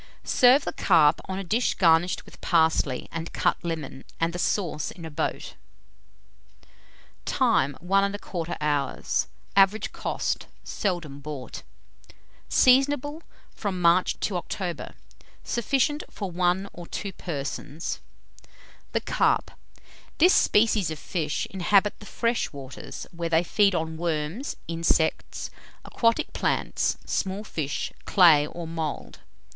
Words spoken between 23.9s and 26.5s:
worms, insects, aquatic